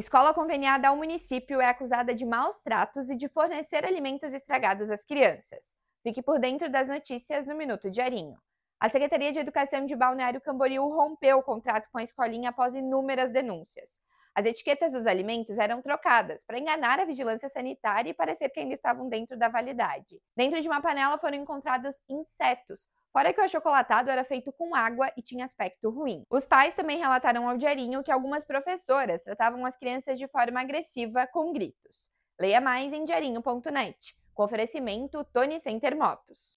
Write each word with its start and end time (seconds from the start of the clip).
Escola 0.00 0.32
conveniada 0.32 0.88
ao 0.88 0.96
município 0.96 1.60
é 1.60 1.68
acusada 1.68 2.14
de 2.14 2.24
maus 2.24 2.58
tratos 2.62 3.10
e 3.10 3.14
de 3.14 3.28
fornecer 3.28 3.84
alimentos 3.84 4.32
estragados 4.32 4.88
às 4.88 5.04
crianças. 5.04 5.74
Fique 6.02 6.22
por 6.22 6.38
dentro 6.38 6.70
das 6.70 6.88
notícias 6.88 7.44
no 7.46 7.54
Minuto 7.54 7.90
Diarinho. 7.90 8.38
A 8.80 8.88
Secretaria 8.88 9.30
de 9.30 9.38
Educação 9.38 9.84
de 9.84 9.94
Balneário 9.94 10.40
Camboriú 10.40 10.88
rompeu 10.88 11.36
o 11.36 11.42
contrato 11.42 11.86
com 11.92 11.98
a 11.98 12.02
escolinha 12.02 12.48
após 12.48 12.74
inúmeras 12.74 13.30
denúncias. 13.30 13.98
As 14.34 14.46
etiquetas 14.46 14.92
dos 14.92 15.06
alimentos 15.06 15.58
eram 15.58 15.82
trocadas 15.82 16.46
para 16.46 16.58
enganar 16.58 16.98
a 16.98 17.04
vigilância 17.04 17.50
sanitária 17.50 18.08
e 18.08 18.14
parecer 18.14 18.48
que 18.48 18.60
ainda 18.60 18.72
estavam 18.72 19.06
dentro 19.06 19.36
da 19.36 19.50
validade. 19.50 20.18
Dentro 20.34 20.62
de 20.62 20.66
uma 20.66 20.80
panela 20.80 21.18
foram 21.18 21.36
encontrados 21.36 22.02
insetos, 22.08 22.88
Fora 23.12 23.32
que 23.32 23.40
o 23.40 23.44
achocolatado 23.44 24.08
era 24.08 24.24
feito 24.24 24.52
com 24.52 24.74
água 24.74 25.10
e 25.16 25.22
tinha 25.22 25.44
aspecto 25.44 25.90
ruim. 25.90 26.24
Os 26.30 26.46
pais 26.46 26.74
também 26.74 26.98
relataram 26.98 27.48
ao 27.48 27.56
diarinho 27.56 28.04
que 28.04 28.12
algumas 28.12 28.44
professoras 28.44 29.22
tratavam 29.22 29.66
as 29.66 29.76
crianças 29.76 30.16
de 30.16 30.28
forma 30.28 30.60
agressiva 30.60 31.26
com 31.26 31.52
gritos. 31.52 32.08
Leia 32.40 32.60
mais 32.60 32.92
em 32.92 33.04
diarinho.net. 33.04 34.16
Com 34.32 34.44
oferecimento 34.44 35.24
Tony 35.24 35.58
Center 35.58 35.96
Motos. 35.96 36.56